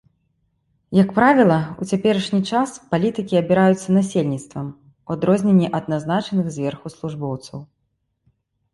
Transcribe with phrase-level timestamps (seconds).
[0.99, 4.67] Як правіла, у цяперашні час палітыкі абіраюцца насельніцтвам,
[5.07, 7.59] у адрозненне ад назначаных зверху службоўцаў.